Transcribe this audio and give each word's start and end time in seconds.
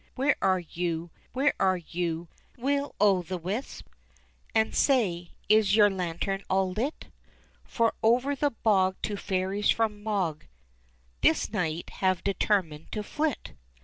where 0.15 0.35
are 0.41 0.61
you, 0.61 1.11
where 1.31 1.53
are 1.59 1.77
you, 1.77 2.27
Will 2.57 2.95
o' 2.99 3.21
the 3.21 3.37
wisp? 3.37 3.85
And 4.55 4.73
say, 4.73 5.29
is 5.47 5.75
your 5.75 5.91
lantern 5.91 6.41
all 6.49 6.71
lit? 6.71 7.05
For 7.63 7.93
over 8.01 8.35
the 8.35 8.49
bog 8.49 8.95
two 9.03 9.15
fairies 9.15 9.69
from 9.69 10.01
Mogg 10.01 10.45
This 11.21 11.51
night 11.53 11.91
have 11.99 12.23
determined 12.23 12.91
to 12.93 13.03
flit. 13.03 13.53